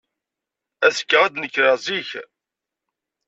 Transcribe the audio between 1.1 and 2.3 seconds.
ad d-nekreɣ zik.